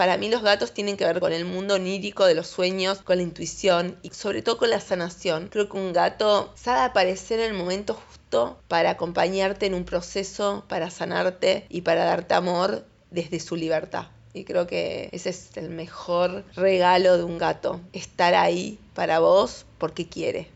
[0.00, 3.18] Para mí los gatos tienen que ver con el mundo onírico de los sueños, con
[3.18, 5.48] la intuición y sobre todo con la sanación.
[5.48, 10.64] Creo que un gato sabe aparecer en el momento justo para acompañarte en un proceso,
[10.68, 14.06] para sanarte y para darte amor desde su libertad.
[14.32, 19.66] Y creo que ese es el mejor regalo de un gato, estar ahí para vos
[19.76, 20.48] porque quiere.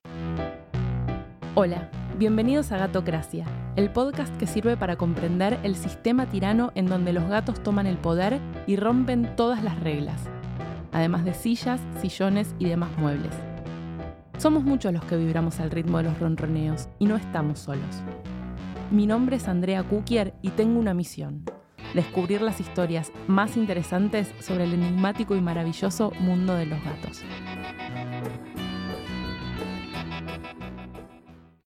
[1.54, 3.44] Hola, bienvenidos a Gatocracia,
[3.74, 7.96] el podcast que sirve para comprender el sistema tirano en donde los gatos toman el
[7.96, 10.20] poder y rompen todas las reglas,
[10.92, 13.32] además de sillas, sillones y demás muebles.
[14.38, 18.02] Somos muchos los que vibramos al ritmo de los ronroneos y no estamos solos.
[18.92, 21.44] Mi nombre es Andrea Kukier y tengo una misión
[21.94, 27.22] descubrir las historias más interesantes sobre el enigmático y maravilloso mundo de los gatos.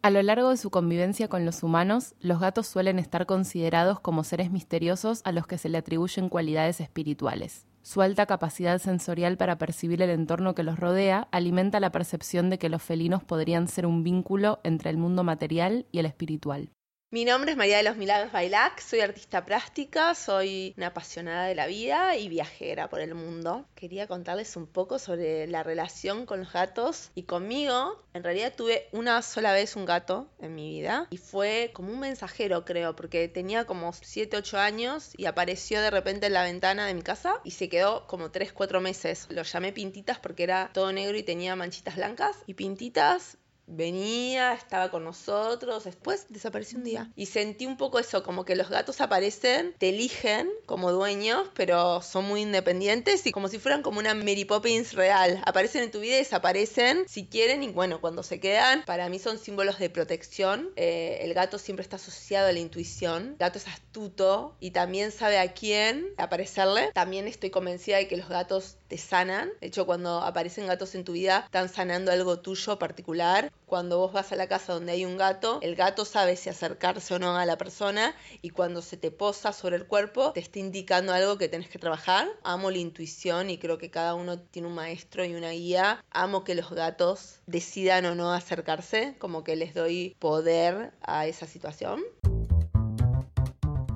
[0.08, 4.24] A lo largo de su convivencia con los humanos, los gatos suelen estar considerados como
[4.24, 7.66] seres misteriosos a los que se le atribuyen cualidades espirituales.
[7.82, 12.58] Su alta capacidad sensorial para percibir el entorno que los rodea alimenta la percepción de
[12.58, 16.70] que los felinos podrían ser un vínculo entre el mundo material y el espiritual.
[17.10, 21.54] Mi nombre es María de los Milagros Bailac, soy artista plástica, soy una apasionada de
[21.54, 23.64] la vida y viajera por el mundo.
[23.74, 28.04] Quería contarles un poco sobre la relación con los gatos y conmigo.
[28.12, 32.00] En realidad tuve una sola vez un gato en mi vida y fue como un
[32.00, 36.86] mensajero creo, porque tenía como 7, 8 años y apareció de repente en la ventana
[36.86, 39.28] de mi casa y se quedó como 3, 4 meses.
[39.30, 44.90] Lo llamé Pintitas porque era todo negro y tenía manchitas blancas y Pintitas venía, estaba
[44.90, 47.12] con nosotros, después desapareció un día.
[47.14, 52.02] Y sentí un poco eso, como que los gatos aparecen, te eligen como dueños, pero
[52.02, 55.42] son muy independientes y como si fueran como una Mary Poppins real.
[55.44, 59.18] Aparecen en tu vida y desaparecen si quieren y bueno, cuando se quedan, para mí
[59.18, 60.70] son símbolos de protección.
[60.76, 63.28] Eh, el gato siempre está asociado a la intuición.
[63.32, 66.90] El gato es astuto y también sabe a quién aparecerle.
[66.94, 69.50] También estoy convencida de que los gatos te sanan.
[69.60, 74.12] De hecho, cuando aparecen gatos en tu vida, están sanando algo tuyo particular cuando vos
[74.12, 77.36] vas a la casa donde hay un gato, el gato sabe si acercarse o no
[77.36, 81.36] a la persona y cuando se te posa sobre el cuerpo te está indicando algo
[81.36, 82.26] que tenés que trabajar.
[82.42, 86.02] Amo la intuición y creo que cada uno tiene un maestro y una guía.
[86.10, 91.46] Amo que los gatos decidan o no acercarse, como que les doy poder a esa
[91.46, 92.02] situación.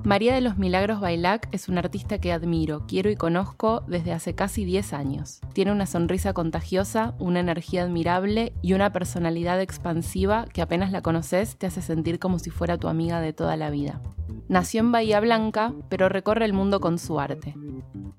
[0.03, 4.35] María de los Milagros Bailac es una artista que admiro, quiero y conozco desde hace
[4.35, 5.39] casi 10 años.
[5.53, 11.55] Tiene una sonrisa contagiosa, una energía admirable y una personalidad expansiva que apenas la conoces
[11.55, 14.01] te hace sentir como si fuera tu amiga de toda la vida.
[14.49, 17.55] Nació en Bahía Blanca, pero recorre el mundo con su arte.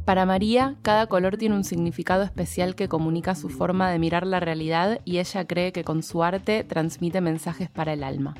[0.06, 4.40] Para María, cada color tiene un significado especial que comunica su forma de mirar la
[4.40, 8.34] realidad y ella cree que con su arte transmite mensajes para el alma.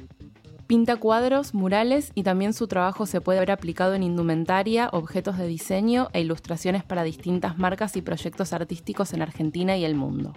[0.67, 5.47] Pinta cuadros, murales y también su trabajo se puede ver aplicado en indumentaria, objetos de
[5.47, 10.33] diseño e ilustraciones para distintas marcas y proyectos artísticos en Argentina y el mundo.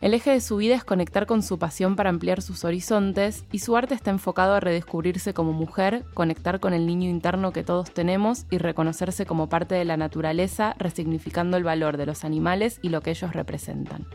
[0.00, 3.58] El eje de su vida es conectar con su pasión para ampliar sus horizontes y
[3.58, 7.90] su arte está enfocado a redescubrirse como mujer, conectar con el niño interno que todos
[7.90, 12.88] tenemos y reconocerse como parte de la naturaleza, resignificando el valor de los animales y
[12.88, 14.06] lo que ellos representan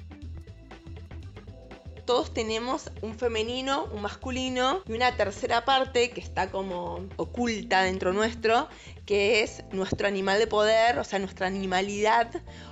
[2.11, 8.11] todos tenemos un femenino, un masculino y una tercera parte que está como oculta dentro
[8.11, 8.67] nuestro,
[9.05, 12.29] que es nuestro animal de poder, o sea, nuestra animalidad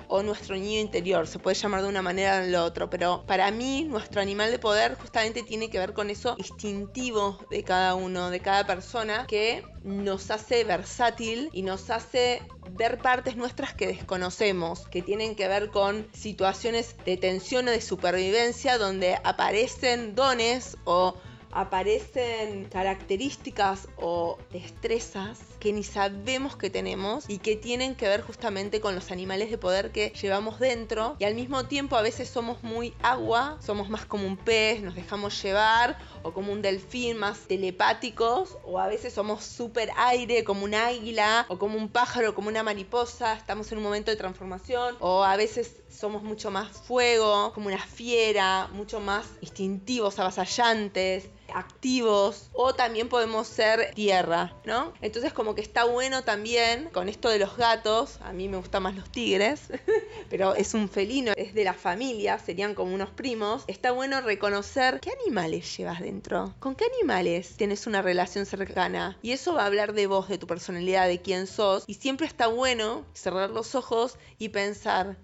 [0.10, 1.26] o nuestro niño interior.
[1.26, 4.52] Se puede llamar de una manera o de la otra, pero para mí nuestro animal
[4.52, 9.26] de poder justamente tiene que ver con eso instintivo de cada uno, de cada persona,
[9.26, 12.42] que nos hace versátil y nos hace
[12.80, 17.82] ver partes nuestras que desconocemos, que tienen que ver con situaciones de tensión o de
[17.82, 21.14] supervivencia donde aparecen dones o
[21.52, 28.82] aparecen características o destrezas que ni sabemos que tenemos y que tienen que ver justamente
[28.82, 31.16] con los animales de poder que llevamos dentro.
[31.20, 34.96] Y al mismo tiempo a veces somos muy agua, somos más como un pez, nos
[34.96, 40.64] dejamos llevar o como un delfín, más telepáticos o a veces somos súper aire como
[40.64, 44.96] un águila o como un pájaro, como una mariposa, estamos en un momento de transformación.
[45.00, 52.50] O a veces somos mucho más fuego, como una fiera, mucho más instintivos, avasallantes activos
[52.54, 54.94] o también podemos ser tierra, ¿no?
[55.02, 58.84] Entonces como que está bueno también con esto de los gatos, a mí me gustan
[58.84, 59.62] más los tigres,
[60.30, 65.00] pero es un felino, es de la familia, serían como unos primos, está bueno reconocer
[65.00, 69.18] qué animales llevas dentro, con qué animales tienes una relación cercana.
[69.22, 71.84] Y eso va a hablar de vos, de tu personalidad, de quién sos.
[71.88, 75.18] Y siempre está bueno cerrar los ojos y pensar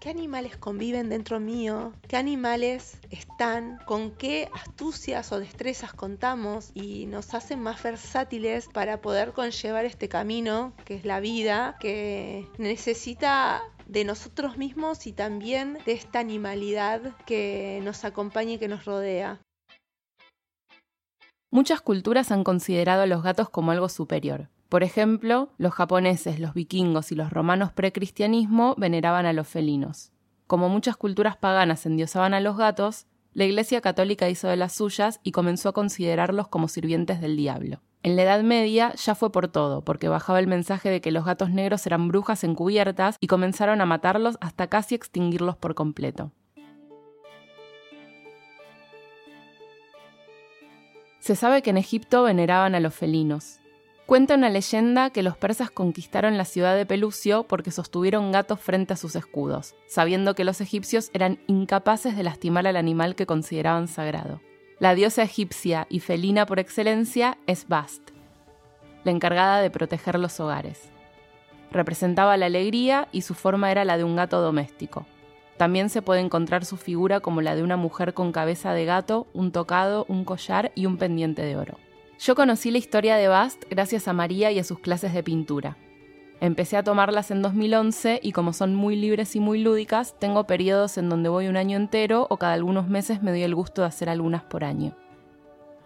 [0.00, 7.06] qué animales conviven dentro mío, qué animales están, con qué astucias o destrezas contamos y
[7.06, 13.62] nos hacen más versátiles para poder conllevar este camino que es la vida, que necesita
[13.86, 19.40] de nosotros mismos y también de esta animalidad que nos acompaña y que nos rodea.
[21.50, 24.50] Muchas culturas han considerado a los gatos como algo superior.
[24.68, 30.12] Por ejemplo, los japoneses, los vikingos y los romanos precristianismo veneraban a los felinos.
[30.46, 35.20] Como muchas culturas paganas endiosaban a los gatos, la Iglesia Católica hizo de las suyas
[35.22, 37.80] y comenzó a considerarlos como sirvientes del diablo.
[38.02, 41.24] En la Edad Media ya fue por todo, porque bajaba el mensaje de que los
[41.24, 46.30] gatos negros eran brujas encubiertas y comenzaron a matarlos hasta casi extinguirlos por completo.
[51.20, 53.60] Se sabe que en Egipto veneraban a los felinos.
[54.08, 58.94] Cuenta una leyenda que los persas conquistaron la ciudad de Pelucio porque sostuvieron gatos frente
[58.94, 63.86] a sus escudos, sabiendo que los egipcios eran incapaces de lastimar al animal que consideraban
[63.86, 64.40] sagrado.
[64.78, 68.00] La diosa egipcia y felina por excelencia es Bast,
[69.04, 70.88] la encargada de proteger los hogares.
[71.70, 75.04] Representaba la alegría y su forma era la de un gato doméstico.
[75.58, 79.26] También se puede encontrar su figura como la de una mujer con cabeza de gato,
[79.34, 81.76] un tocado, un collar y un pendiente de oro.
[82.18, 85.76] Yo conocí la historia de Bast gracias a María y a sus clases de pintura.
[86.40, 90.98] Empecé a tomarlas en 2011 y como son muy libres y muy lúdicas, tengo periodos
[90.98, 93.88] en donde voy un año entero o cada algunos meses me doy el gusto de
[93.88, 94.96] hacer algunas por año.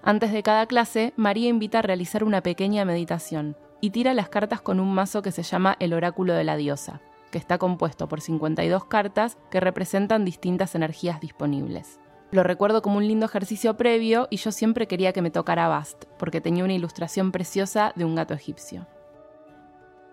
[0.03, 4.61] Antes de cada clase, María invita a realizar una pequeña meditación y tira las cartas
[4.61, 7.03] con un mazo que se llama el oráculo de la diosa
[7.33, 11.99] que está compuesto por 52 cartas que representan distintas energías disponibles.
[12.33, 16.07] Lo recuerdo como un lindo ejercicio previo y yo siempre quería que me tocara Bast,
[16.19, 18.87] porque tenía una ilustración preciosa de un gato egipcio.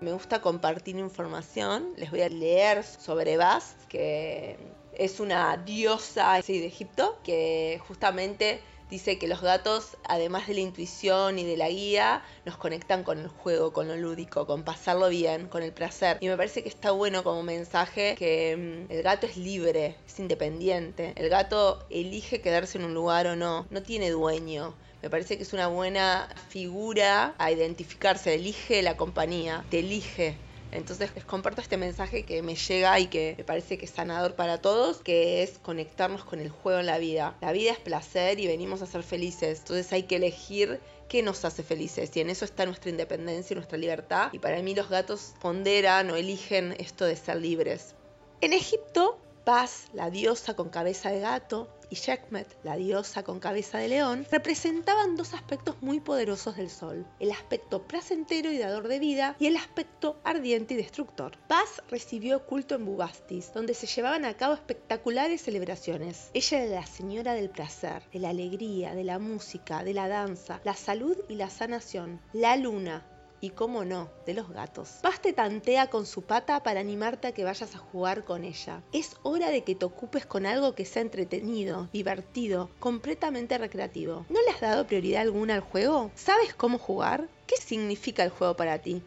[0.02, 4.58] Me gusta compartir información, les voy a leer sobre Bast, que
[4.92, 11.38] es una diosa de Egipto, que justamente Dice que los gatos, además de la intuición
[11.38, 15.48] y de la guía, nos conectan con el juego, con lo lúdico, con pasarlo bien,
[15.48, 16.18] con el placer.
[16.22, 20.20] Y me parece que está bueno como mensaje que mm, el gato es libre, es
[20.20, 21.14] independiente.
[21.16, 24.74] El gato elige quedarse en un lugar o no, no tiene dueño.
[25.04, 30.36] Me parece que es una buena figura a identificarse, elige la compañía, te elige
[30.72, 34.36] entonces les comparto este mensaje que me llega y que me parece que es sanador
[34.36, 37.36] para todos, que es conectarnos con el juego en la vida.
[37.42, 41.44] La vida es placer y venimos a ser felices, entonces hay que elegir qué nos
[41.44, 44.90] hace felices y en eso está nuestra independencia y nuestra libertad y para mí los
[44.90, 47.96] gatos ponderan o eligen esto de ser libres.
[48.42, 53.78] En Egipto, Paz, la diosa con cabeza de gato, y Sekhmet, la diosa con cabeza
[53.78, 59.00] de león, representaban dos aspectos muy poderosos del sol, el aspecto placentero y dador de
[59.00, 61.38] vida y el aspecto ardiente y destructor.
[61.48, 66.30] Paz recibió culto en Bubastis, donde se llevaban a cabo espectaculares celebraciones.
[66.34, 70.62] Ella era la señora del placer, de la alegría, de la música, de la danza,
[70.64, 73.06] la salud y la sanación, la luna,
[73.42, 75.00] y cómo no, de los gatos.
[75.04, 78.82] Baste tantea con su pata para animarte a que vayas a jugar con ella.
[78.92, 84.26] Es hora de que te ocupes con algo que sea entretenido, divertido, completamente recreativo.
[84.30, 86.12] ¿No le has dado prioridad alguna al juego?
[86.16, 87.30] ¿Sabes cómo jugar?
[87.48, 89.04] ¿Qué significa el juego para ti?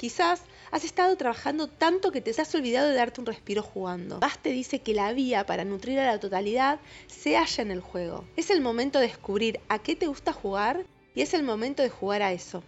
[0.00, 4.18] Quizás has estado trabajando tanto que te has olvidado de darte un respiro jugando.
[4.18, 8.24] Baste dice que la vía para nutrir a la totalidad se halla en el juego.
[8.36, 11.90] Es el momento de descubrir a qué te gusta jugar y es el momento de
[11.90, 12.62] jugar a eso.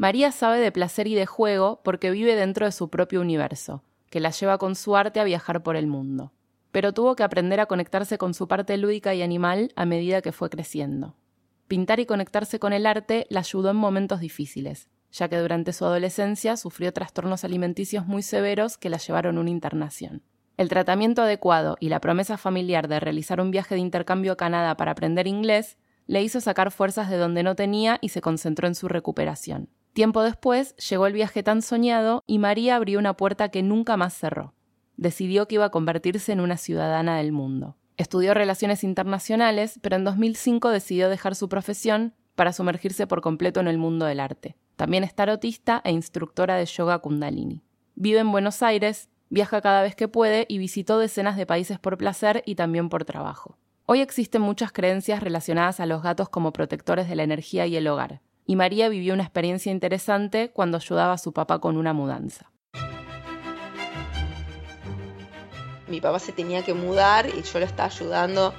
[0.00, 4.18] María sabe de placer y de juego porque vive dentro de su propio universo, que
[4.18, 6.32] la lleva con su arte a viajar por el mundo.
[6.72, 10.32] Pero tuvo que aprender a conectarse con su parte lúdica y animal a medida que
[10.32, 11.16] fue creciendo.
[11.68, 15.84] Pintar y conectarse con el arte la ayudó en momentos difíciles, ya que durante su
[15.84, 20.22] adolescencia sufrió trastornos alimenticios muy severos que la llevaron a una internación.
[20.56, 24.78] El tratamiento adecuado y la promesa familiar de realizar un viaje de intercambio a Canadá
[24.78, 28.74] para aprender inglés le hizo sacar fuerzas de donde no tenía y se concentró en
[28.74, 29.68] su recuperación.
[29.92, 34.14] Tiempo después llegó el viaje tan soñado y María abrió una puerta que nunca más
[34.14, 34.54] cerró.
[34.96, 37.76] Decidió que iba a convertirse en una ciudadana del mundo.
[37.96, 43.68] Estudió relaciones internacionales, pero en 2005 decidió dejar su profesión para sumergirse por completo en
[43.68, 44.56] el mundo del arte.
[44.76, 47.62] También es tarotista e instructora de yoga kundalini.
[47.96, 51.98] Vive en Buenos Aires, viaja cada vez que puede y visitó decenas de países por
[51.98, 53.58] placer y también por trabajo.
[53.84, 57.88] Hoy existen muchas creencias relacionadas a los gatos como protectores de la energía y el
[57.88, 62.50] hogar, y María vivió una experiencia interesante cuando ayudaba a su papá con una mudanza.
[65.86, 68.52] Mi papá se tenía que mudar y yo le estaba ayudando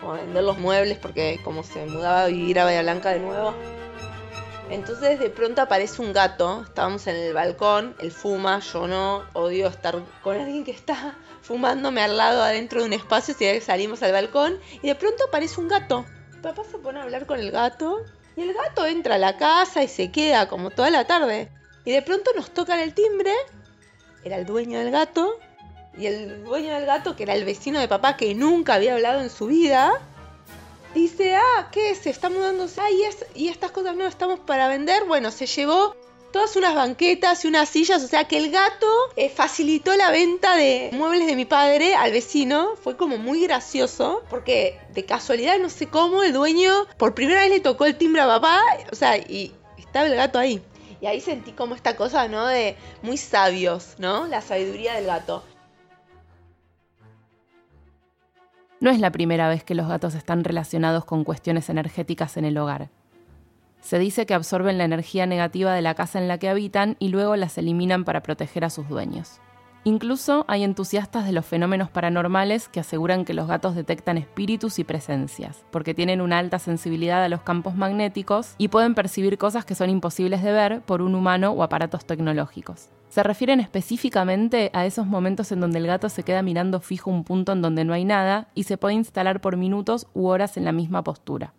[0.00, 3.52] a vender los muebles porque como se mudaba a vivir a Bahía Blanca de nuevo,
[4.70, 9.66] Entonces de pronto aparece un gato, estábamos en el balcón, él fuma, yo no, odio
[9.66, 14.12] estar con alguien que está fumándome al lado adentro de un espacio, si salimos al
[14.12, 16.06] balcón y de pronto aparece un gato.
[16.44, 18.04] papá se pone a hablar con el gato
[18.36, 21.48] y el gato entra a la casa y se queda como toda la tarde.
[21.84, 23.32] Y de pronto nos tocan el timbre,
[24.24, 25.38] era el dueño del gato,
[25.96, 29.22] y el dueño del gato, que era el vecino de papá que nunca había hablado
[29.22, 30.00] en su vida,
[30.94, 31.94] dice, ah, ¿qué?
[31.94, 32.90] Se está mudando, ah,
[33.34, 35.04] y, estas cosas no estamos para vender.
[35.04, 35.96] Bueno, se llevó
[36.36, 40.54] todas unas banquetas y unas sillas, o sea que el gato eh, facilitó la venta
[40.54, 45.70] de muebles de mi padre al vecino, fue como muy gracioso, porque de casualidad, no
[45.70, 48.60] sé cómo, el dueño por primera vez le tocó el timbre a papá,
[48.92, 50.62] o sea, y estaba el gato ahí.
[51.00, 52.46] Y ahí sentí como esta cosa, ¿no?
[52.46, 54.26] De muy sabios, ¿no?
[54.26, 55.42] La sabiduría del gato.
[58.78, 62.58] No es la primera vez que los gatos están relacionados con cuestiones energéticas en el
[62.58, 62.90] hogar.
[63.86, 67.10] Se dice que absorben la energía negativa de la casa en la que habitan y
[67.10, 69.40] luego las eliminan para proteger a sus dueños.
[69.84, 74.84] Incluso hay entusiastas de los fenómenos paranormales que aseguran que los gatos detectan espíritus y
[74.84, 79.76] presencias, porque tienen una alta sensibilidad a los campos magnéticos y pueden percibir cosas que
[79.76, 82.88] son imposibles de ver por un humano o aparatos tecnológicos.
[83.08, 87.22] Se refieren específicamente a esos momentos en donde el gato se queda mirando fijo un
[87.22, 90.64] punto en donde no hay nada y se puede instalar por minutos u horas en
[90.64, 91.54] la misma postura.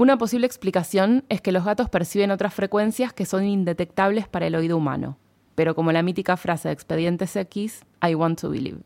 [0.00, 4.54] Una posible explicación es que los gatos perciben otras frecuencias que son indetectables para el
[4.54, 5.18] oído humano,
[5.54, 8.78] pero como la mítica frase de Expedientes X, I want to believe.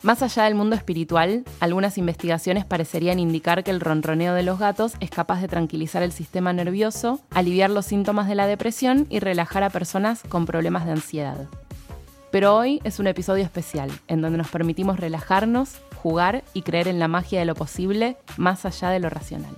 [0.00, 4.94] Más allá del mundo espiritual, algunas investigaciones parecerían indicar que el ronroneo de los gatos
[5.00, 9.64] es capaz de tranquilizar el sistema nervioso, aliviar los síntomas de la depresión y relajar
[9.64, 11.46] a personas con problemas de ansiedad.
[12.30, 15.76] Pero hoy es un episodio especial, en donde nos permitimos relajarnos,
[16.06, 19.56] jugar y creer en la magia de lo posible más allá de lo racional.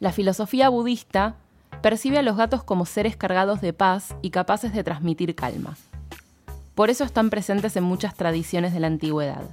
[0.00, 1.36] La filosofía budista
[1.80, 5.78] percibe a los gatos como seres cargados de paz y capaces de transmitir calma.
[6.74, 9.44] Por eso están presentes en muchas tradiciones de la antigüedad.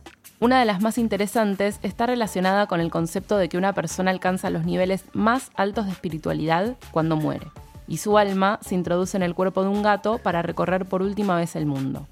[0.42, 4.50] Una de las más interesantes está relacionada con el concepto de que una persona alcanza
[4.50, 7.48] los niveles más altos de espiritualidad cuando muere,
[7.88, 11.38] y su alma se introduce en el cuerpo de un gato para recorrer por última
[11.38, 12.08] vez el mundo.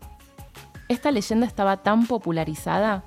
[0.89, 3.03] Esta leyenda estaba tan popularizada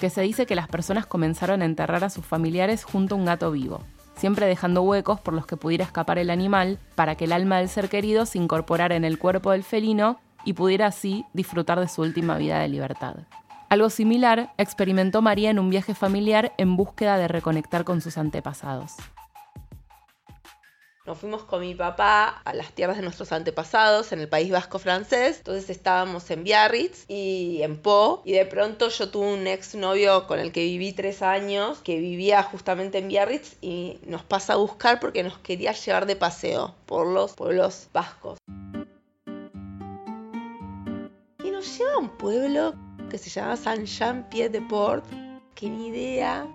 [0.00, 3.26] que se dice que las personas comenzaron a enterrar a sus familiares junto a un
[3.26, 3.82] gato vivo,
[4.16, 7.68] siempre dejando huecos por los que pudiera escapar el animal para que el alma del
[7.68, 12.00] ser querido se incorporara en el cuerpo del felino y pudiera así disfrutar de su
[12.00, 13.16] última vida de libertad.
[13.68, 18.94] Algo similar experimentó María en un viaje familiar en búsqueda de reconectar con sus antepasados.
[21.06, 24.78] Nos fuimos con mi papá a las tierras de nuestros antepasados en el País Vasco
[24.78, 25.38] francés.
[25.38, 28.22] Entonces estábamos en Biarritz y en Po.
[28.24, 32.42] Y de pronto yo tuve un exnovio con el que viví tres años, que vivía
[32.42, 37.06] justamente en Biarritz y nos pasa a buscar porque nos quería llevar de paseo por
[37.06, 38.38] los pueblos vascos.
[41.78, 42.74] lleva a un pueblo
[43.10, 45.04] que se llama Saint-Jean-Pied-de-Port,
[45.54, 46.46] que ni idea.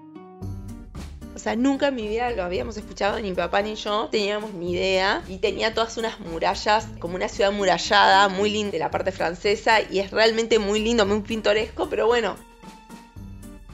[1.36, 4.54] O sea, nunca en mi vida lo habíamos escuchado, ni mi papá ni yo teníamos
[4.54, 5.24] ni idea.
[5.28, 9.82] Y tenía todas unas murallas, como una ciudad murallada, muy linda de la parte francesa.
[9.82, 12.36] Y es realmente muy lindo, muy pintoresco, pero bueno.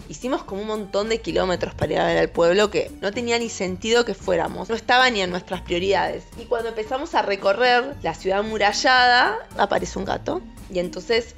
[0.10, 3.38] Hicimos como un montón de kilómetros para ir a ver al pueblo que no tenía
[3.40, 4.70] ni sentido que fuéramos.
[4.70, 6.24] No estaba ni en nuestras prioridades.
[6.40, 10.42] Y cuando empezamos a recorrer la ciudad murallada, aparece un gato
[10.74, 11.36] y entonces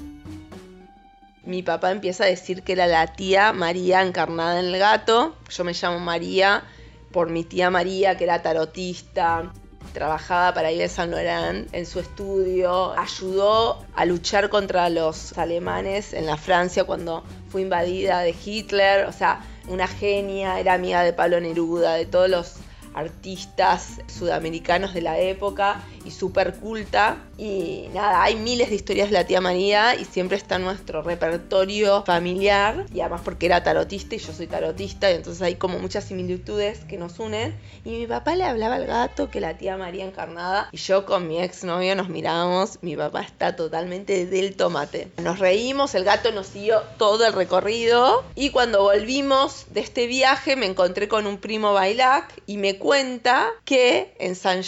[1.50, 5.36] mi papá empieza a decir que era la tía María encarnada en el gato.
[5.50, 6.64] Yo me llamo María
[7.12, 9.52] por mi tía María, que era tarotista,
[9.92, 16.28] trabajaba para Yves Saint Laurent en su estudio, ayudó a luchar contra los alemanes en
[16.28, 21.40] la Francia cuando fue invadida de Hitler, o sea, una genia, era amiga de Pablo
[21.40, 22.58] Neruda, de todos los
[22.94, 27.18] artistas sudamericanos de la época y súper culta.
[27.38, 31.02] Y nada, hay miles de historias de la tía María y siempre está en nuestro
[31.02, 32.86] repertorio familiar.
[32.94, 36.80] Y además porque era tarotista y yo soy tarotista, y entonces hay como muchas similitudes
[36.86, 37.58] que nos unen.
[37.86, 40.70] Y mi papá le hablaba al gato que la tía María encarnada.
[40.72, 42.80] Y yo con mi exnovio nos mirábamos.
[42.82, 45.12] Mi papá está totalmente del tomate.
[45.18, 48.24] Nos reímos, el gato nos siguió todo el recorrido.
[48.36, 53.48] Y cuando volvimos de este viaje me encontré con un primo Bailac y me cuenta
[53.66, 54.64] que en San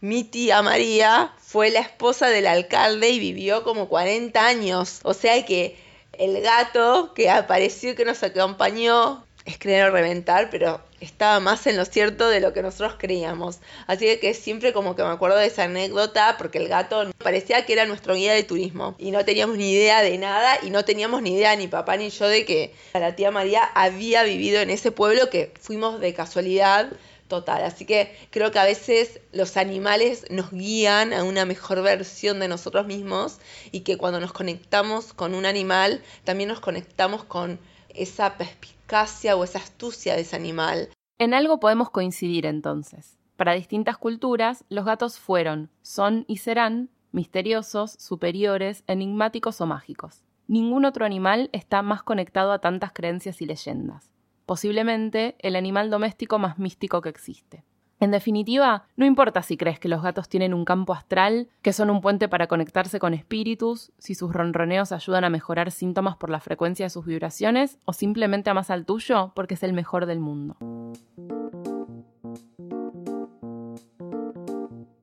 [0.00, 5.00] Mi tía María fue la esposa del alcalde y vivió como 40 años.
[5.02, 5.76] O sea que
[6.12, 11.76] el gato que apareció, que nos acompañó es creer o reventar, pero estaba más en
[11.76, 13.58] lo cierto de lo que nosotros creíamos.
[13.86, 17.72] Así que siempre como que me acuerdo de esa anécdota porque el gato parecía que
[17.72, 21.22] era nuestro guía de turismo y no teníamos ni idea de nada y no teníamos
[21.22, 24.92] ni idea ni papá ni yo de que la tía María había vivido en ese
[24.92, 26.90] pueblo que fuimos de casualidad
[27.28, 27.62] total.
[27.62, 32.48] Así que creo que a veces los animales nos guían a una mejor versión de
[32.48, 33.38] nosotros mismos
[33.70, 39.44] y que cuando nos conectamos con un animal también nos conectamos con esa perspicacia o
[39.44, 40.88] esa astucia de ese animal.
[41.18, 43.18] En algo podemos coincidir entonces.
[43.36, 50.22] Para distintas culturas, los gatos fueron, son y serán misteriosos, superiores, enigmáticos o mágicos.
[50.48, 54.10] Ningún otro animal está más conectado a tantas creencias y leyendas.
[54.48, 57.64] Posiblemente el animal doméstico más místico que existe.
[58.00, 61.90] En definitiva, no importa si crees que los gatos tienen un campo astral, que son
[61.90, 66.40] un puente para conectarse con espíritus, si sus ronroneos ayudan a mejorar síntomas por la
[66.40, 70.56] frecuencia de sus vibraciones, o simplemente amas al tuyo porque es el mejor del mundo.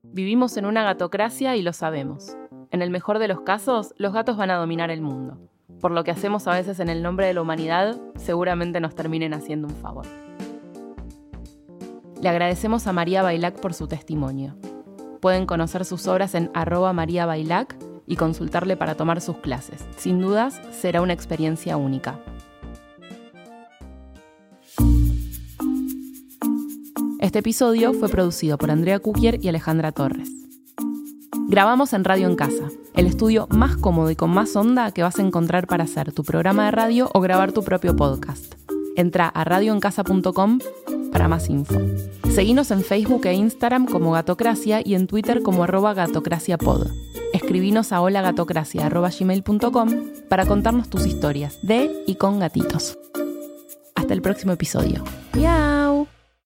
[0.02, 2.36] Vivimos en una gatocracia y lo sabemos.
[2.72, 5.38] En el mejor de los casos, los gatos van a dominar el mundo.
[5.86, 9.34] Por lo que hacemos a veces en el nombre de la humanidad, seguramente nos terminen
[9.34, 10.04] haciendo un favor.
[12.20, 14.56] Le agradecemos a María Bailac por su testimonio.
[15.20, 19.86] Pueden conocer sus obras en arroba María Bailac y consultarle para tomar sus clases.
[19.96, 22.18] Sin dudas, será una experiencia única.
[27.20, 30.35] Este episodio fue producido por Andrea Kukier y Alejandra Torres.
[31.48, 35.20] Grabamos en Radio en Casa, el estudio más cómodo y con más onda que vas
[35.20, 38.54] a encontrar para hacer tu programa de radio o grabar tu propio podcast.
[38.96, 40.58] Entra a radioencasa.com
[41.12, 41.78] para más info.
[42.30, 46.88] Seguinos en Facebook e Instagram como Gatocracia y en Twitter como arroba gatocraciapod.
[47.32, 49.88] Escribinos a holagatocracia.gmail.com
[50.28, 52.98] para contarnos tus historias de y con gatitos.
[53.94, 55.04] Hasta el próximo episodio.
[55.34, 55.85] ¡Miau!